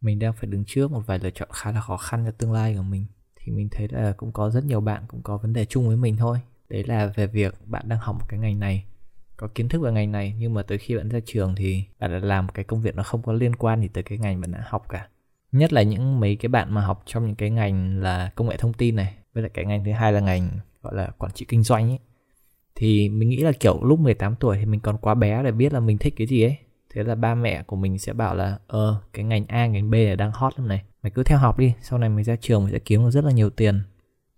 [0.00, 2.52] mình đang phải đứng trước một vài lựa chọn khá là khó khăn cho tương
[2.52, 3.06] lai của mình.
[3.36, 5.96] Thì mình thấy là cũng có rất nhiều bạn cũng có vấn đề chung với
[5.96, 6.38] mình thôi.
[6.68, 8.84] Đấy là về việc bạn đang học một cái ngành này,
[9.36, 12.10] có kiến thức về ngành này, nhưng mà tới khi bạn ra trường thì bạn
[12.10, 14.52] đã làm cái công việc nó không có liên quan gì tới cái ngành bạn
[14.52, 15.08] đã học cả.
[15.52, 18.56] Nhất là những mấy cái bạn mà học trong những cái ngành là công nghệ
[18.56, 20.50] thông tin này, với lại cái ngành thứ hai là ngành,
[20.82, 21.98] gọi là quản trị kinh doanh ấy.
[22.74, 25.72] Thì mình nghĩ là, kiểu, lúc 18 tuổi thì mình còn quá bé để biết
[25.72, 26.56] là mình thích cái gì ấy
[26.94, 29.94] thế là ba mẹ của mình sẽ bảo là ờ cái ngành A ngành B
[29.94, 32.62] là đang hot lắm này mày cứ theo học đi sau này mày ra trường
[32.62, 33.80] mày sẽ kiếm được rất là nhiều tiền.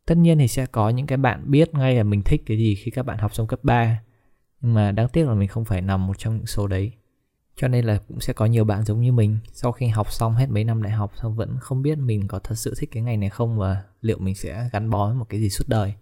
[0.06, 2.74] Tất nhiên thì sẽ có những cái bạn biết ngay là mình thích cái gì
[2.74, 4.02] khi các bạn học xong cấp 3
[4.60, 6.92] nhưng mà đáng tiếc là mình không phải nằm một trong những số đấy.
[7.56, 10.34] Cho nên là cũng sẽ có nhiều bạn giống như mình sau khi học xong
[10.34, 13.02] hết mấy năm đại học xong vẫn không biết mình có thật sự thích cái
[13.02, 15.94] ngành này không và liệu mình sẽ gắn bó với một cái gì suốt đời.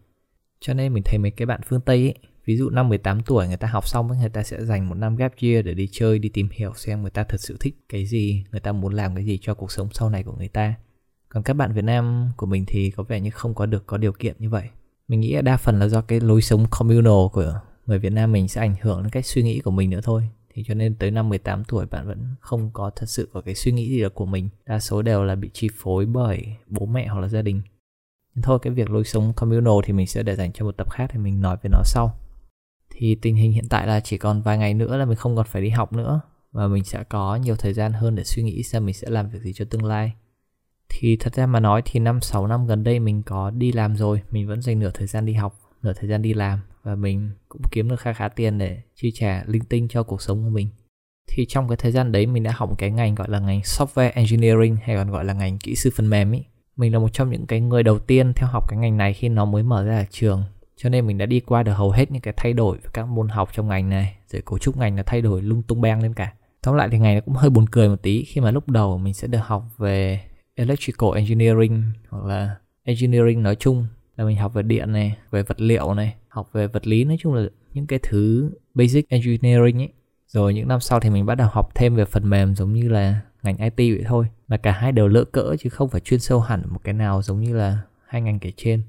[0.60, 3.48] Cho nên mình thấy mấy cái bạn phương Tây ấy, ví dụ năm 18 tuổi
[3.48, 6.18] người ta học xong người ta sẽ dành một năm gap year để đi chơi,
[6.18, 9.14] đi tìm hiểu xem người ta thật sự thích cái gì, người ta muốn làm
[9.14, 10.74] cái gì cho cuộc sống sau này của người ta.
[11.28, 13.96] Còn các bạn Việt Nam của mình thì có vẻ như không có được, có
[13.96, 14.68] điều kiện như vậy.
[15.08, 18.32] Mình nghĩ là đa phần là do cái lối sống communal của người Việt Nam
[18.32, 20.28] mình sẽ ảnh hưởng đến cách suy nghĩ của mình nữa thôi.
[20.54, 23.54] Thì cho nên tới năm 18 tuổi bạn vẫn không có thật sự có cái
[23.54, 24.48] suy nghĩ gì là của mình.
[24.66, 27.62] Đa số đều là bị chi phối bởi bố mẹ hoặc là gia đình.
[28.42, 31.06] Thôi, cái việc lối sống communal thì mình sẽ để dành cho một tập khác
[31.12, 32.18] thì mình nói về nó sau
[33.00, 35.46] thì tình hình hiện tại là chỉ còn vài ngày nữa là mình không còn
[35.48, 36.20] phải đi học nữa.
[36.52, 39.30] Và mình sẽ có nhiều thời gian hơn để suy nghĩ xem mình sẽ làm
[39.30, 40.12] việc gì cho tương lai.
[40.88, 43.96] Thì thật ra mà nói thì năm 6 năm gần đây mình có đi làm
[43.96, 44.22] rồi.
[44.30, 46.60] Mình vẫn dành nửa thời gian đi học, nửa thời gian đi làm.
[46.82, 50.22] Và mình cũng kiếm được khá khá tiền để chi trả linh tinh cho cuộc
[50.22, 50.68] sống của mình.
[51.28, 53.60] Thì trong cái thời gian đấy mình đã học một cái ngành gọi là ngành
[53.60, 56.42] software engineering hay còn gọi là ngành kỹ sư phần mềm ý.
[56.76, 59.28] Mình là một trong những cái người đầu tiên theo học cái ngành này khi
[59.28, 60.44] nó mới mở ra ở trường
[60.82, 63.08] cho nên mình đã đi qua được hầu hết những cái thay đổi về các
[63.08, 66.02] môn học trong ngành này, rồi cấu trúc ngành nó thay đổi lung tung beng
[66.02, 66.32] lên cả.
[66.62, 68.98] Tóm lại thì ngành nó cũng hơi buồn cười một tí khi mà lúc đầu
[68.98, 70.20] mình sẽ được học về
[70.54, 75.60] electrical engineering hoặc là engineering nói chung, là mình học về điện này, về vật
[75.60, 79.88] liệu này, học về vật lý nói chung là những cái thứ basic engineering ấy.
[80.26, 82.88] Rồi những năm sau thì mình bắt đầu học thêm về phần mềm giống như
[82.88, 84.26] là ngành IT vậy thôi.
[84.48, 87.22] Mà cả hai đều lỡ cỡ chứ không phải chuyên sâu hẳn một cái nào
[87.22, 88.82] giống như là hai ngành kể trên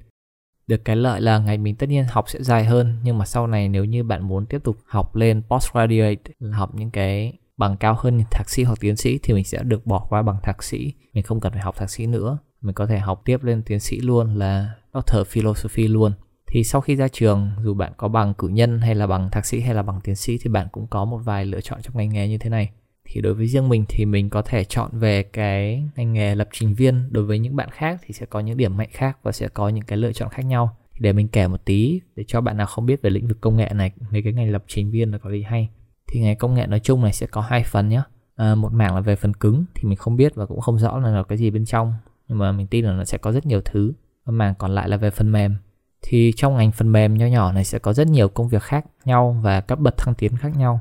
[0.67, 3.47] được cái lợi là ngành mình tất nhiên học sẽ dài hơn, nhưng mà sau
[3.47, 7.95] này nếu như bạn muốn tiếp tục học lên postgraduate, học những cái bằng cao
[7.99, 10.63] hơn như thạc sĩ hoặc tiến sĩ thì mình sẽ được bỏ qua bằng thạc
[10.63, 10.93] sĩ.
[11.13, 12.37] Mình không cần phải học thạc sĩ nữa.
[12.61, 16.11] Mình có thể học tiếp lên tiến sĩ luôn là Doctor Philosophy luôn.
[16.47, 19.45] Thì sau khi ra trường, dù bạn có bằng cử nhân hay là bằng thạc
[19.45, 21.97] sĩ hay là bằng tiến sĩ thì bạn cũng có một vài lựa chọn trong
[21.97, 22.69] ngành nghề như thế này
[23.11, 26.49] thì đối với riêng mình thì mình có thể chọn về cái ngành nghề lập
[26.53, 27.07] trình viên.
[27.11, 29.69] Đối với những bạn khác thì sẽ có những điểm mạnh khác và sẽ có
[29.69, 30.77] những cái lựa chọn khác nhau.
[30.99, 33.57] Để mình kể một tí để cho bạn nào không biết về lĩnh vực công
[33.57, 35.69] nghệ này mấy cái ngành lập trình viên là có gì hay.
[36.07, 38.01] Thì ngành công nghệ nói chung này sẽ có hai phần nhé
[38.35, 40.99] à, một mảng là về phần cứng thì mình không biết và cũng không rõ
[40.99, 41.93] là nó cái gì bên trong
[42.31, 43.93] nhưng mà mình tin là nó sẽ có rất nhiều thứ.
[44.25, 45.55] Và mảng còn lại là về phần mềm.
[46.01, 48.85] Thì trong ngành phần mềm nho nhỏ này sẽ có rất nhiều công việc khác
[49.05, 50.79] nhau và các bậc thăng tiến khác nhau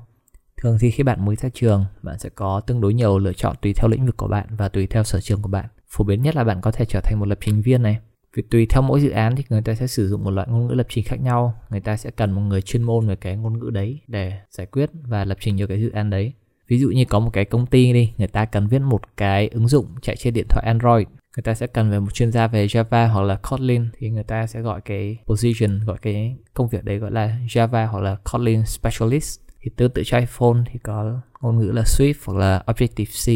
[0.60, 3.56] thường thì khi bạn mới ra trường, bạn sẽ có tương đối nhiều lựa chọn
[3.62, 5.66] tùy theo lĩnh vực của bạn và tùy theo sở trường của bạn.
[5.88, 7.98] Phổ biến nhất là bạn có thể trở thành một lập trình viên này.
[8.34, 10.66] Vì tùy theo mỗi dự án thì người ta sẽ sử dụng một loại ngôn
[10.66, 11.54] ngữ lập trình khác nhau.
[11.70, 14.66] Người ta sẽ cần một người chuyên môn về cái ngôn ngữ đấy để giải
[14.66, 16.32] quyết và lập trình cho cái dự án đấy.
[16.68, 19.48] Ví dụ như có một cái công ty đi, người ta cần viết một cái
[19.48, 21.06] ứng dụng chạy trên điện thoại android.
[21.36, 24.24] Người ta sẽ cần về một chuyên gia về Java hoặc là Kotlin thì người
[24.24, 28.16] ta sẽ gọi cái position, gọi cái công việc đấy gọi là Java hoặc là
[28.32, 32.62] Kotlin specialist thì tương tự cho iPhone thì có ngôn ngữ là Swift hoặc là
[32.66, 33.26] Objective C.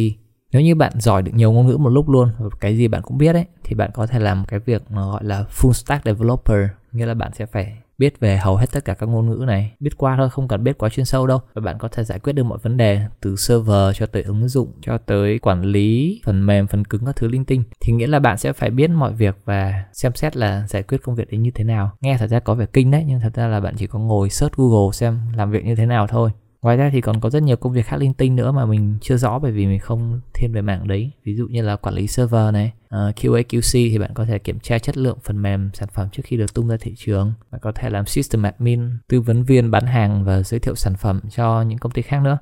[0.52, 3.18] Nếu như bạn giỏi được nhiều ngôn ngữ một lúc luôn cái gì bạn cũng
[3.18, 6.68] biết ấy, thì bạn có thể làm cái việc nó gọi là full stack developer.
[6.92, 9.72] Nghĩa là bạn sẽ phải biết về hầu hết tất cả các ngôn ngữ này.
[9.80, 11.40] Biết qua thôi, không cần biết quá chuyên sâu đâu.
[11.54, 14.48] Và bạn có thể giải quyết được mọi vấn đề, từ server cho tới ứng
[14.48, 17.62] dụng, cho tới quản lý, phần mềm, phần cứng các thứ linh tinh.
[17.80, 20.98] Thì nghĩa là bạn sẽ phải biết mọi việc và xem xét là giải quyết
[21.02, 21.90] công việc đấy như thế nào.
[22.00, 24.30] Nghe thật ra có vẻ kinh đấy, nhưng thật ra là bạn chỉ có ngồi
[24.30, 26.30] search google xem làm việc như thế nào thôi.
[26.64, 28.98] Ngoài ra thì còn có rất nhiều công việc khác linh tinh nữa mà mình
[29.00, 31.10] chưa rõ bởi vì mình không thiên về mảng đấy.
[31.24, 34.24] Ví dụ như là quản lý server này, ờ, uh, QA QC thì bạn có
[34.24, 36.94] thể kiểm tra chất lượng phần mềm sản phẩm trước khi được tung ra thị
[36.96, 37.32] trường.
[37.50, 40.94] Bạn có thể làm system admin, tư vấn viên bán hàng và giới thiệu sản
[40.96, 42.38] phẩm cho những công ty khác nữa.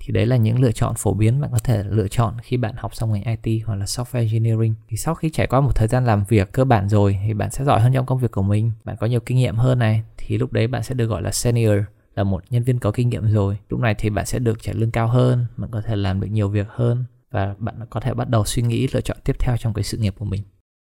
[0.00, 2.74] Thì đấy là những lựa chọn phổ biến bạn có thể lựa chọn khi bạn
[2.76, 4.74] học xong ngành IT hoặc là software engineering.
[4.88, 7.50] Thì sau khi trải qua một thời gian làm việc cơ bản rồi thì bạn
[7.50, 10.02] sẽ giỏi hơn trong công việc của mình, bạn có nhiều kinh nghiệm hơn này
[10.16, 11.78] thì lúc đấy bạn sẽ được gọi là senior
[12.20, 13.56] là một nhân viên có kinh nghiệm rồi.
[13.68, 16.26] Lúc này thì bạn sẽ được trả lương cao hơn, bạn có thể làm được
[16.26, 19.56] nhiều việc hơn và bạn có thể bắt đầu suy nghĩ lựa chọn tiếp theo
[19.56, 20.42] trong cái sự nghiệp của mình.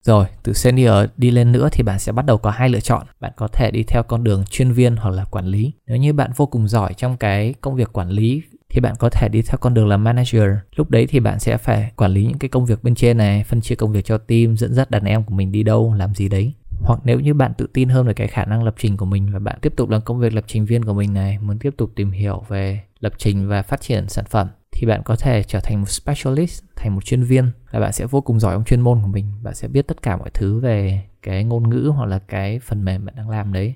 [0.05, 3.07] Rồi, từ senior đi lên nữa thì bạn sẽ bắt đầu có hai lựa chọn.
[3.21, 5.73] Bạn có thể đi theo con đường chuyên viên hoặc là quản lý.
[5.87, 9.09] Nếu như bạn vô cùng giỏi trong cái công việc quản lý, thì bạn có
[9.09, 10.51] thể đi theo con đường là manager.
[10.77, 13.45] Lúc đấy thì bạn sẽ phải quản lý những cái công việc bên trên này,
[13.45, 16.15] phân chia công việc cho team, dẫn dắt đàn em của mình đi đâu, làm
[16.15, 16.53] gì đấy
[16.85, 19.33] hoặc nếu như bạn tự tin hơn về cái khả năng lập trình của mình
[19.33, 21.75] và bạn tiếp tục làm công việc lập trình viên của mình này, muốn tiếp
[21.77, 25.43] tục tìm hiểu về lập trình và phát triển sản phẩm, thì bạn có thể
[25.43, 28.65] trở thành một specialist, thành một chuyên viên là bạn sẽ vô cùng giỏi trong
[28.65, 29.27] chuyên môn của mình.
[29.43, 32.85] Bạn sẽ biết tất cả mọi thứ về cái ngôn ngữ hoặc là cái phần
[32.85, 33.75] mềm bạn đang làm đấy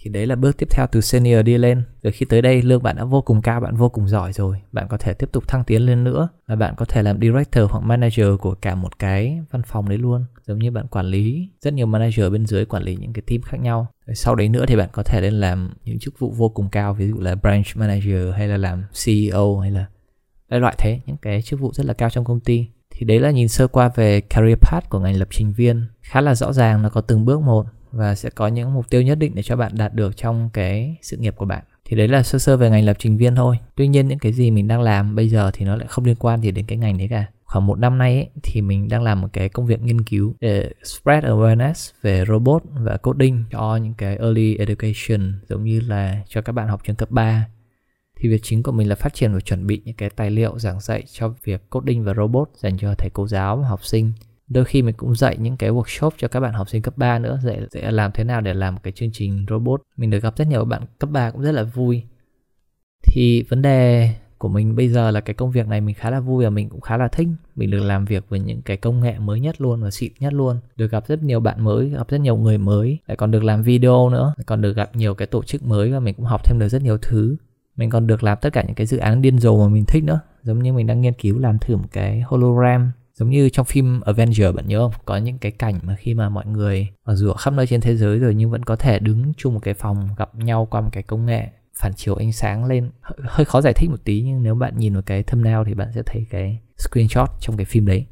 [0.00, 1.82] thì đấy là bước tiếp theo từ senior đi lên.
[2.02, 4.62] Rồi khi tới đây, lương bạn đã vô cùng cao, bạn vô cùng giỏi rồi.
[4.72, 7.70] Bạn có thể tiếp tục thăng tiến lên nữa và bạn có thể làm director
[7.70, 10.24] hoặc manager của cả một cái văn phòng đấy luôn.
[10.46, 13.42] Giống như bạn quản lý, rất nhiều manager bên dưới quản lý những cái team
[13.42, 13.86] khác nhau.
[14.06, 16.68] Rồi sau đấy nữa thì bạn có thể lên làm những chức vụ vô cùng
[16.68, 19.86] cao, ví dụ là branch manager hay là làm CEO hay là
[20.48, 22.66] đại loại thế, những cái chức vụ rất là cao trong công ty.
[22.90, 25.86] Thì đấy là nhìn sơ qua về career path của ngành lập trình viên.
[26.02, 27.66] Khá là rõ ràng, nó có từng bước một
[27.96, 30.96] và sẽ có những mục tiêu nhất định để cho bạn đạt được trong cái
[31.02, 31.64] sự nghiệp của bạn.
[31.84, 33.58] Thì đấy là sơ sơ về ngành lập trình viên thôi.
[33.74, 36.16] Tuy nhiên những cái gì mình đang làm bây giờ thì nó lại không liên
[36.16, 37.26] quan gì đến cái ngành đấy cả.
[37.44, 40.34] Khoảng một năm nay ấy, thì mình đang làm một cái công việc nghiên cứu
[40.40, 46.22] để spread awareness về robot và coding cho những cái early education giống như là
[46.28, 47.46] cho các bạn học trường cấp 3
[48.20, 50.58] thì việc chính của mình là phát triển và chuẩn bị những cái tài liệu
[50.58, 54.12] giảng dạy cho việc coding và robot dành cho thầy cô giáo và học sinh
[54.48, 57.18] đôi khi mình cũng dạy những cái workshop cho các bạn học sinh cấp 3
[57.18, 59.82] nữa dạy, dạy làm thế nào để làm một cái chương trình robot.
[59.96, 62.02] Mình được gặp rất nhiều bạn cấp 3 cũng rất là vui.
[63.02, 66.20] Thì vấn đề của mình bây giờ là cái công việc này mình khá là
[66.20, 67.28] vui và mình cũng khá là thích.
[67.54, 70.32] Mình được làm việc với những cái công nghệ mới nhất luôn và xịn nhất
[70.32, 70.56] luôn.
[70.76, 72.98] Được gặp rất nhiều bạn mới gặp rất nhiều người mới.
[73.06, 74.34] Lại còn được làm video nữa.
[74.36, 76.68] Lại còn được gặp nhiều cái tổ chức mới và mình cũng học thêm được
[76.68, 77.36] rất nhiều thứ.
[77.76, 80.04] Mình còn được làm tất cả những cái dự án điên rồ mà mình thích
[80.04, 80.20] nữa.
[80.42, 84.00] Giống như mình đang nghiên cứu làm thử một cái hologram giống như trong phim
[84.00, 85.00] Avenger, bạn nhớ không?
[85.04, 87.96] Có những cái cảnh mà khi mà mọi người ở dù khắp nơi trên thế
[87.96, 90.90] giới rồi nhưng vẫn có thể đứng chung một cái phòng gặp nhau qua một
[90.92, 91.48] cái công nghệ,
[91.80, 92.90] phản chiếu ánh sáng lên.
[93.22, 95.88] Hơi khó giải thích một tí nhưng nếu bạn nhìn vào cái thumbnail thì bạn
[95.94, 98.06] sẽ thấy cái screenshot trong cái phim đấy.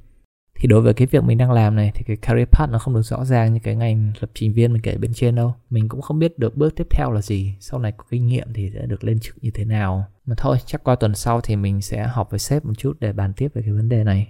[0.58, 2.94] Thì đối với cái việc mình đang làm này thì cái career path nó không
[2.94, 5.54] được rõ ràng như cái ngành lập trình viên mình kể bên trên đâu.
[5.70, 8.52] Mình cũng không biết được bước tiếp theo là gì, sau này có kinh nghiệm
[8.54, 10.04] thì sẽ được lên chức như thế nào.
[10.26, 13.12] Mà thôi, chắc qua tuần sau thì mình sẽ họp với sếp một chút để
[13.12, 14.28] bàn tiếp về cái vấn đề này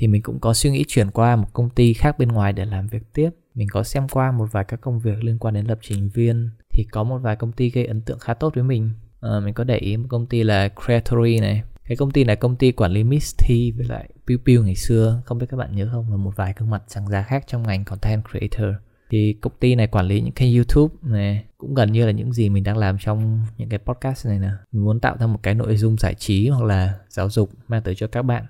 [0.00, 2.64] thì mình cũng có suy nghĩ chuyển qua một công ty khác bên ngoài để
[2.64, 3.30] làm việc tiếp.
[3.54, 6.50] Mình có xem qua một vài các công việc liên quan đến lập trình viên
[6.70, 8.90] thì có một vài công ty gây ấn tượng khá tốt với mình.
[9.20, 11.62] À, mình có để ý một công ty là Creatory này.
[11.84, 15.22] Cái công ty này công ty quản lý Misty với lại Pew Pew ngày xưa.
[15.24, 16.10] Không biết các bạn nhớ không?
[16.10, 18.74] Và một vài gương mặt sáng giá khác trong ngành content creator.
[19.10, 22.32] Thì công ty này quản lý những kênh YouTube này cũng gần như là những
[22.32, 24.50] gì mình đang làm trong những cái podcast này nè.
[24.72, 27.82] Mình muốn tạo ra một cái nội dung giải trí hoặc là giáo dục mang
[27.82, 28.46] tới cho các bạn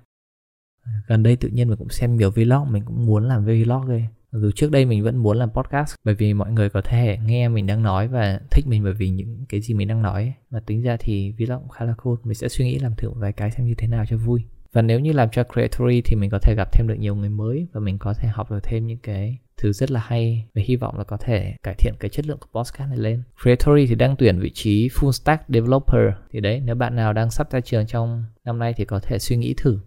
[1.07, 4.05] gần đây tự nhiên mình cũng xem nhiều vlog, mình cũng muốn làm vlog ghê.
[4.33, 7.49] Dù trước đây mình vẫn muốn làm podcast, bởi vì mọi người có thể nghe
[7.49, 10.61] mình đang nói và thích mình bởi vì những cái gì mình đang nói mà
[10.67, 13.17] tính ra thì vlog cũng khá là cool, mình sẽ suy nghĩ làm thử một
[13.19, 14.43] vài cái xem như thế nào cho vui.
[14.73, 17.29] Và nếu như làm cho creatory thì mình có thể gặp thêm được nhiều người
[17.29, 20.47] mới và mình có thể học được thêm những cái thứ rất là hay.
[20.55, 23.23] Và hy vọng là có thể cải thiện cái chất lượng của podcast này lên.
[23.43, 26.15] Creatory thì đang tuyển vị trí full stack developer.
[26.31, 29.19] Thì đấy, nếu bạn nào đang sắp ra trường trong năm nay thì có thể
[29.19, 29.79] suy nghĩ thử.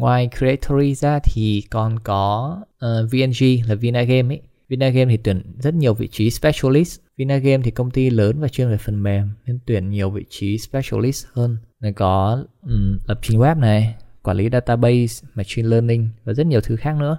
[0.00, 4.40] Ngoài Creatory ra thì còn có ờ, uh, VNG là Vinagame ấy.
[4.68, 7.00] Vinagame thì tuyển rất nhiều vị trí specialist.
[7.16, 10.58] Vinagame thì công ty lớn và chuyên về phần mềm nên tuyển nhiều vị trí
[10.58, 11.56] specialist hơn.
[11.80, 16.60] Này có um, lập trình web này, quản lý database, machine learning và rất nhiều
[16.60, 17.18] thứ khác nữa.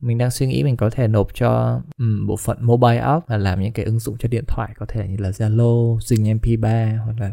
[0.00, 3.36] Mình đang suy nghĩ mình có thể nộp cho um, bộ phận mobile app và
[3.36, 6.98] làm những cái ứng dụng cho điện thoại có thể như là Zalo, Zing MP3
[7.04, 7.30] hoặc là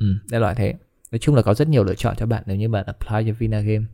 [0.00, 0.74] um, đại loại thế.
[1.12, 3.36] Nói chung là có rất nhiều lựa chọn cho bạn nếu như bạn apply cho
[3.38, 3.84] Vinagame.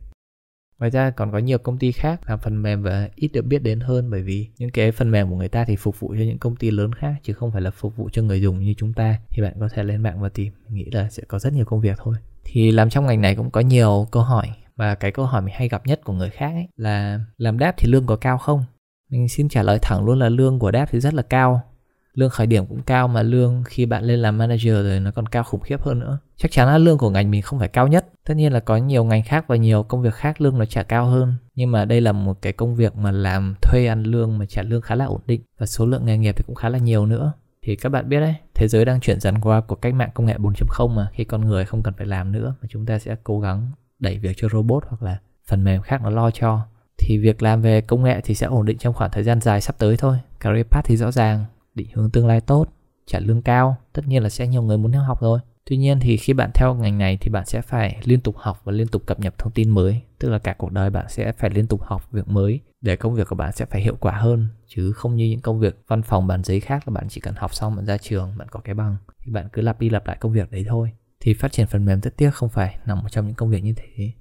[0.79, 3.63] Ngoài ra còn có nhiều công ty khác làm phần mềm và ít được biết
[3.63, 6.23] đến hơn bởi vì những cái phần mềm của người ta thì phục vụ cho
[6.23, 8.73] những công ty lớn khác chứ không phải là phục vụ cho người dùng như
[8.77, 9.19] chúng ta.
[9.29, 10.53] Thì bạn có thể lên mạng và tìm.
[10.67, 12.15] Mình nghĩ là sẽ có rất nhiều công việc thôi.
[12.43, 15.53] Thì làm trong ngành này cũng có nhiều câu hỏi và cái câu hỏi mình
[15.57, 18.63] hay gặp nhất của người khác ấy là làm đáp thì lương có cao không?
[19.09, 21.61] Mình xin trả lời thẳng luôn là lương của đáp thì rất là cao
[22.15, 25.27] lương khởi điểm cũng cao mà lương khi bạn lên làm manager rồi nó còn
[25.27, 26.17] cao khủng khiếp hơn nữa.
[26.37, 28.05] Chắc chắn là lương của ngành mình không phải cao nhất.
[28.27, 30.83] Tất nhiên là có nhiều ngành khác và nhiều công việc khác lương nó trả
[30.83, 31.35] cao hơn.
[31.55, 34.61] Nhưng mà đây là một cái công việc mà làm thuê ăn lương mà trả
[34.61, 37.05] lương khá là ổn định và số lượng nghề nghiệp thì cũng khá là nhiều
[37.05, 37.33] nữa.
[37.61, 40.25] Thì các bạn biết đấy, thế giới đang chuyển dần qua của cách mạng công
[40.25, 43.15] nghệ 4.0 mà khi con người không cần phải làm nữa mà chúng ta sẽ
[43.23, 45.17] cố gắng đẩy việc cho robot hoặc là
[45.47, 46.61] phần mềm khác nó lo cho.
[46.97, 49.61] Thì việc làm về công nghệ thì sẽ ổn định trong khoảng thời gian dài
[49.61, 50.17] sắp tới thôi.
[50.39, 51.45] Career path thì rõ ràng
[51.75, 52.65] định hướng tương lai tốt,
[53.05, 55.39] trả lương cao, tất nhiên là sẽ nhiều người muốn theo học rồi.
[55.69, 58.61] Tuy nhiên thì khi bạn theo ngành này thì bạn sẽ phải liên tục học
[58.63, 61.31] và liên tục cập nhật thông tin mới, tức là cả cuộc đời bạn sẽ
[61.31, 64.11] phải liên tục học việc mới để công việc của bạn sẽ phải hiệu quả
[64.11, 67.21] hơn, chứ không như những công việc văn phòng bàn giấy khác là bạn chỉ
[67.21, 69.89] cần học xong bạn ra trường, bạn có cái bằng, thì bạn cứ lặp đi
[69.89, 70.91] lặp lại công việc đấy thôi.
[71.19, 73.73] Thì phát triển phần mềm rất tiếc không phải nằm trong những công việc như
[73.77, 74.11] thế.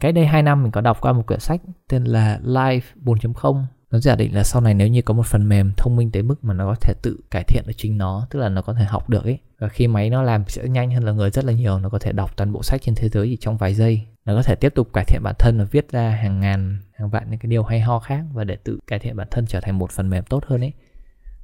[0.00, 3.64] Cái đây 2 năm mình có đọc qua một quyển sách tên là Life 4.0
[3.90, 6.22] nó giả định là sau này nếu như có một phần mềm thông minh tới
[6.22, 8.74] mức mà nó có thể tự cải thiện được chính nó, tức là nó có
[8.74, 9.38] thể học được ấy.
[9.58, 11.98] Và khi máy nó làm sẽ nhanh hơn là người rất là nhiều, nó có
[11.98, 14.02] thể đọc toàn bộ sách trên thế giới chỉ trong vài giây.
[14.24, 17.10] Nó có thể tiếp tục cải thiện bản thân và viết ra hàng ngàn, hàng
[17.10, 19.60] vạn những cái điều hay ho khác và để tự cải thiện bản thân trở
[19.60, 20.72] thành một phần mềm tốt hơn ấy.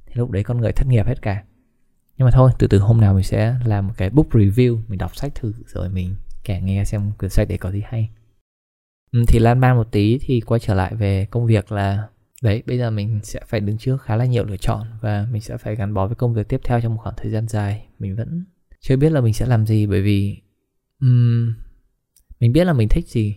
[0.05, 1.43] Thì lúc đấy con người thất nghiệp hết cả.
[2.17, 4.99] Nhưng mà thôi, từ từ hôm nào mình sẽ làm một cái book review, mình
[4.99, 8.09] đọc sách thử rồi mình kể nghe xem quyển sách để có gì hay.
[9.27, 12.07] Thì lan man một tí thì quay trở lại về công việc là
[12.43, 15.41] đấy bây giờ mình sẽ phải đứng trước khá là nhiều lựa chọn và mình
[15.41, 17.87] sẽ phải gắn bó với công việc tiếp theo trong một khoảng thời gian dài.
[17.99, 18.45] Mình vẫn
[18.79, 20.37] chưa biết là mình sẽ làm gì bởi vì
[21.01, 21.53] um,
[22.39, 23.35] mình biết là mình thích gì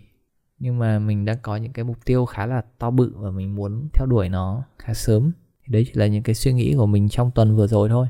[0.59, 3.55] nhưng mà mình đang có những cái mục tiêu khá là to bự và mình
[3.55, 5.33] muốn theo đuổi nó khá sớm.
[5.61, 8.07] Thì đấy chỉ là những cái suy nghĩ của mình trong tuần vừa rồi thôi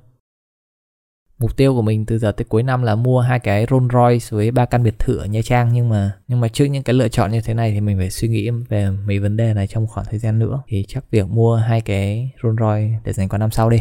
[1.38, 4.26] mục tiêu của mình từ giờ tới cuối năm là mua hai cái Rolls Royce
[4.30, 6.94] với ba căn biệt thự ở Nha Trang, nhưng mà nhưng mà trước những cái
[6.94, 9.66] lựa chọn như thế này thì mình phải suy nghĩ về mấy vấn đề này
[9.66, 10.62] trong khoảng thời gian nữa.
[10.66, 13.78] Thì chắc việc mua hai cái Rolls Royce để dành qua năm sau đi.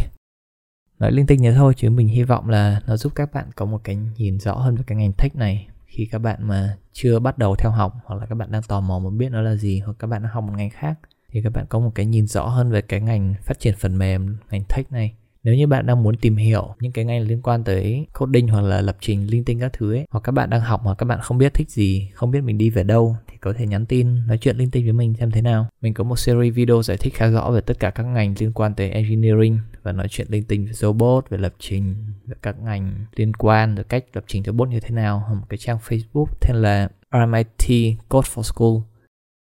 [1.00, 3.66] Nói linh tinh nhé thôi, chứ mình hy vọng là nó giúp các bạn có
[3.66, 5.68] một cái nhìn rõ hơn về cái ngành tech này.
[5.86, 8.82] Khi các bạn mà chưa bắt đầu theo học, hoặc là các bạn đang tò
[8.82, 11.00] mò muốn biết nó là gì, hoặc các bạn đang học một ngành khác,
[11.32, 13.98] thì các bạn có một cái nhìn rõ hơn về cái ngành phát triển phần
[13.98, 15.14] mềm, ngành tech này
[15.46, 18.62] nếu như bạn đang muốn tìm hiểu những cái ngành liên quan tới coding hoặc
[18.62, 21.06] là lập trình linh tinh các thứ ấy, hoặc các bạn đang học hoặc các
[21.06, 23.86] bạn không biết thích gì, không biết mình đi về đâu, thì có thể nhắn
[23.86, 25.68] tin, nói chuyện linh tinh với mình xem thế nào.
[25.82, 28.54] Mình có một series video giải thích khá rõ về tất cả các ngành liên
[28.54, 32.60] quan tới engineering và nói chuyện linh tinh về robot, về lập trình, về các
[32.60, 36.26] ngành liên quan về cách lập trình robot như thế nào một cái trang facebook
[36.42, 38.95] tên là RMIT Code for School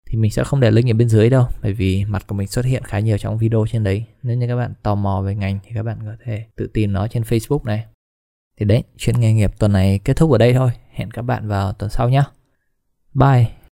[0.09, 2.49] thì mình sẽ không để link ở bên dưới đâu, bởi vì mặt của mình
[2.49, 4.05] xuất hiện khá nhiều trong video trên đấy.
[4.23, 6.93] Nếu như các bạn tò mò về ngành thì các bạn có thể tự tìm
[6.93, 7.85] nó trên Facebook này.
[8.61, 10.71] Thì đấy, chuyện nghề nghiệp tuần này kết thúc ở đây thôi.
[10.91, 12.23] Hẹn các bạn vào tuần sau nhé
[13.15, 13.58] bye.